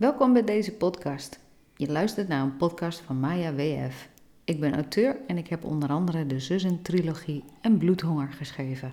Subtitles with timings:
[0.00, 1.38] Welkom bij deze podcast.
[1.76, 4.08] Je luistert naar een podcast van Maya WF.
[4.44, 8.92] Ik ben auteur en ik heb onder andere de Zussen-trilogie en Bloedhonger geschreven.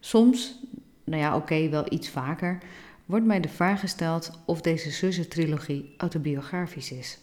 [0.00, 0.58] Soms,
[1.04, 2.58] nou ja, oké, wel iets vaker,
[3.06, 7.18] wordt mij de vraag gesteld of deze Zussen-trilogie autobiografisch is.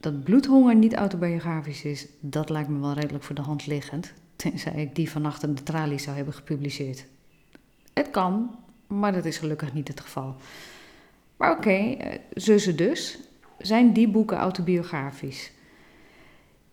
[0.00, 4.82] Dat Bloedhonger niet autobiografisch is, dat lijkt me wel redelijk voor de hand liggend, tenzij
[4.82, 7.06] ik die van achter de tralies zou hebben gepubliceerd.
[7.92, 8.56] Het kan,
[8.86, 10.36] maar dat is gelukkig niet het geval.
[11.38, 13.18] Maar oké, okay, zussen dus.
[13.58, 15.52] Zijn die boeken autobiografisch?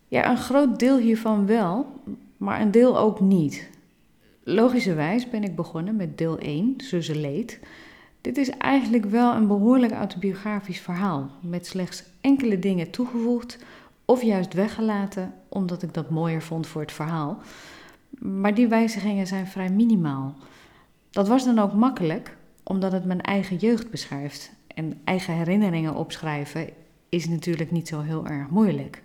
[0.08, 2.02] Ja, een groot deel hiervan wel,
[2.38, 3.70] maar een deel ook niet.
[4.44, 7.60] Logischerwijs ben ik begonnen met deel 1, Zussen Leed.
[8.22, 13.58] Dit is eigenlijk wel een behoorlijk autobiografisch verhaal, met slechts enkele dingen toegevoegd
[14.06, 17.38] of juist weggelaten, omdat ik dat mooier vond voor het verhaal.
[18.20, 20.36] Maar die wijzigingen zijn vrij minimaal.
[21.10, 22.38] Dat was dan ook makkelijk,
[22.68, 24.52] omdat het mijn eigen jeugd beschrijft.
[24.68, 26.70] En eigen herinneringen opschrijven
[27.10, 29.02] is natuurlijk niet zo heel erg moeilijk.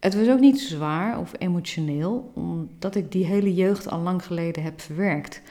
[0.00, 4.62] Het was ook niet zwaar of emotioneel, omdat ik die hele jeugd al lang geleden
[4.62, 5.42] heb verwerkt.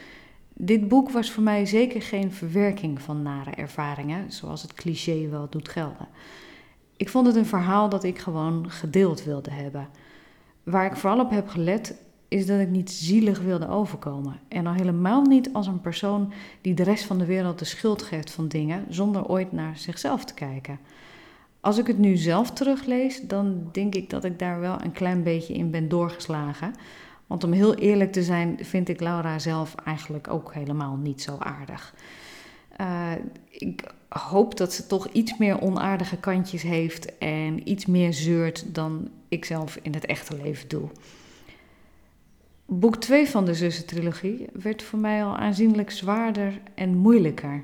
[0.54, 5.48] Dit boek was voor mij zeker geen verwerking van nare ervaringen, zoals het cliché wel
[5.50, 6.08] doet gelden.
[6.98, 9.88] Ik vond het een verhaal dat ik gewoon gedeeld wilde hebben.
[10.64, 11.96] Waar ik vooral op heb gelet,
[12.32, 14.40] is dat ik niet zielig wilde overkomen.
[14.48, 18.02] En al helemaal niet als een persoon die de rest van de wereld de schuld
[18.02, 20.80] geeft van dingen, zonder ooit naar zichzelf te kijken.
[21.60, 25.24] Als ik het nu zelf teruglees, dan denk ik dat ik daar wel een klein
[25.24, 26.74] beetje in ben doorgeslagen.
[27.28, 31.38] Want om heel eerlijk te zijn, vind ik Laura zelf eigenlijk ook helemaal niet zo
[31.40, 31.94] aardig.
[32.82, 33.12] Uh,
[33.50, 39.10] ik hoop dat ze toch iets meer onaardige kantjes heeft en iets meer zeurt dan
[39.28, 40.90] ik zelf in het echte leven doe.
[42.74, 47.64] Boek 2 van de Zussen-trilogie werd voor mij al aanzienlijk zwaarder en moeilijker.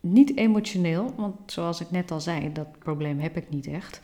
[0.00, 4.00] Niet emotioneel, want zoals ik net al zei, dat probleem heb ik niet echt.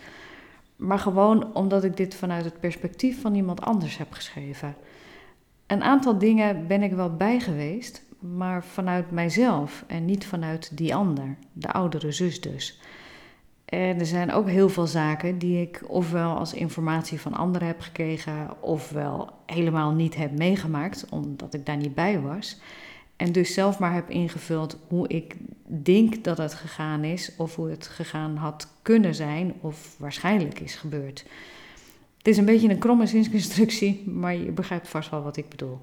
[0.76, 4.74] Maar gewoon omdat ik dit vanuit het perspectief van iemand anders heb geschreven.
[5.66, 10.94] Een aantal dingen ben ik wel bij geweest, maar vanuit mijzelf en niet vanuit die
[10.94, 12.80] ander, de oudere zus dus.
[13.66, 18.62] Er zijn ook heel veel zaken die ik ofwel als informatie van anderen heb gekregen,
[18.62, 22.58] ofwel helemaal niet heb meegemaakt, omdat ik daar niet bij was.
[23.16, 27.70] En dus zelf maar heb ingevuld hoe ik denk dat het gegaan is, of hoe
[27.70, 31.24] het gegaan had kunnen zijn, of waarschijnlijk is gebeurd.
[32.18, 35.78] Het is een beetje een kromme zinsconstructie, maar je begrijpt vast wel wat ik bedoel.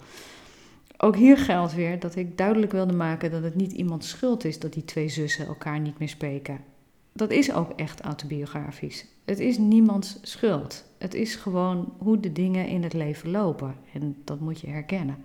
[0.97, 4.59] Ook hier geldt weer dat ik duidelijk wilde maken dat het niet iemands schuld is
[4.59, 6.71] dat die twee zussen elkaar niet meer spreken
[7.13, 9.05] dat is ook echt autobiografisch.
[9.25, 10.85] Het is niemands schuld.
[10.97, 13.75] Het is gewoon hoe de dingen in het leven lopen.
[13.93, 15.17] En dat moet je herkennen.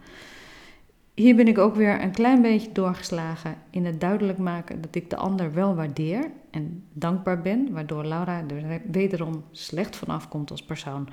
[1.14, 5.10] Hier ben ik ook weer een klein beetje doorgeslagen in het duidelijk maken dat ik
[5.10, 10.62] de ander wel waardeer en dankbaar ben, waardoor Laura er wederom slecht vanaf komt als
[10.62, 11.08] persoon.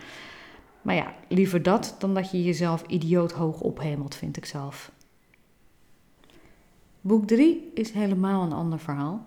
[0.81, 4.91] Maar ja, liever dat dan dat je jezelf idioot hoog ophemelt, vind ik zelf.
[7.01, 9.25] Boek 3 is helemaal een ander verhaal.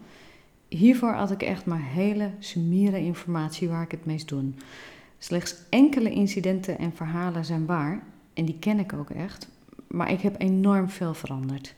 [0.69, 4.45] Hiervoor had ik echt maar hele sumiere informatie waar ik het meest doe.
[5.19, 8.03] Slechts enkele incidenten en verhalen zijn waar,
[8.35, 9.49] en die ken ik ook echt,
[9.87, 11.75] maar ik heb enorm veel veranderd.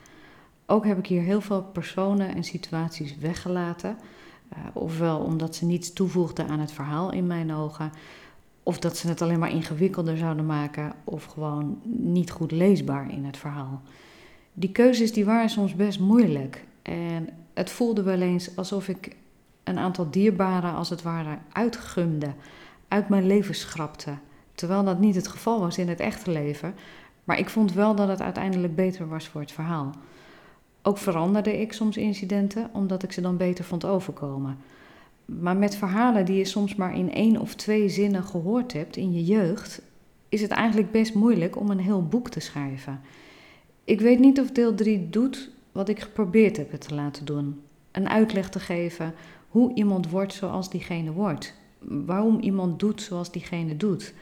[0.66, 3.96] Ook heb ik hier heel veel personen en situaties weggelaten,
[4.52, 7.92] uh, ofwel omdat ze niets toevoegden aan het verhaal in mijn ogen,
[8.62, 13.24] of dat ze het alleen maar ingewikkelder zouden maken, of gewoon niet goed leesbaar in
[13.24, 13.82] het verhaal.
[14.52, 17.28] Die keuzes die waren soms best moeilijk en
[17.60, 19.16] het voelde wel eens alsof ik
[19.64, 22.32] een aantal dierbaren als het ware uitgumde,
[22.88, 24.14] uit mijn leven schrapte.
[24.54, 26.74] Terwijl dat niet het geval was in het echte leven,
[27.24, 29.94] maar ik vond wel dat het uiteindelijk beter was voor het verhaal.
[30.82, 34.58] Ook veranderde ik soms incidenten omdat ik ze dan beter vond overkomen.
[35.24, 39.12] Maar met verhalen die je soms maar in één of twee zinnen gehoord hebt in
[39.12, 39.82] je jeugd,
[40.28, 43.00] is het eigenlijk best moeilijk om een heel boek te schrijven.
[43.84, 47.62] Ik weet niet of deel 3 doet wat ik geprobeerd heb het te laten doen.
[47.90, 49.14] Een uitleg te geven
[49.48, 51.54] hoe iemand wordt zoals diegene wordt.
[51.78, 54.14] Waarom iemand doet zoals diegene doet.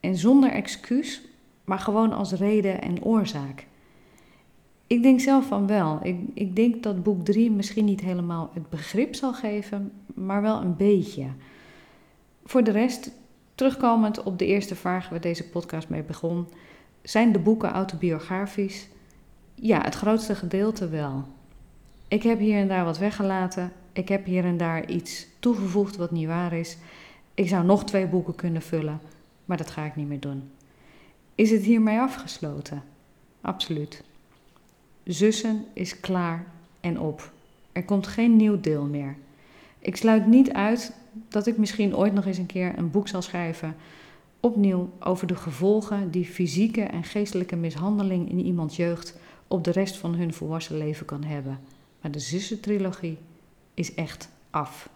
[0.00, 1.22] En zonder excuus,
[1.64, 3.66] maar gewoon als reden en oorzaak.
[4.86, 5.98] Ik denk zelf van wel.
[6.02, 10.60] Ik, ik denk dat boek 3 misschien niet helemaal het begrip zal geven, maar wel
[10.60, 11.26] een beetje.
[12.44, 13.10] Voor de rest,
[13.54, 16.46] terugkomend op de eerste vraag waar deze podcast mee begon,
[17.02, 18.88] zijn de boeken autobiografisch?
[19.54, 21.24] Ja, het grootste gedeelte wel.
[22.08, 23.72] Ik heb hier en daar wat weggelaten.
[23.92, 26.76] Ik heb hier en daar iets toegevoegd wat niet waar is.
[27.34, 29.00] Ik zou nog twee boeken kunnen vullen,
[29.44, 30.50] maar dat ga ik niet meer doen.
[31.34, 32.82] Is het hiermee afgesloten?
[33.40, 34.04] Absoluut.
[35.04, 36.46] Zussen is klaar
[36.80, 37.32] en op.
[37.72, 39.16] Er komt geen nieuw deel meer.
[39.78, 40.96] Ik sluit niet uit
[41.28, 43.74] dat ik misschien ooit nog eens een keer een boek zal schrijven.
[44.40, 49.18] Opnieuw over de gevolgen die fysieke en geestelijke mishandeling in iemands jeugd
[49.52, 51.60] op de rest van hun volwassen leven kan hebben.
[52.00, 53.18] Maar de zussentrilogie
[53.74, 54.88] is echt af.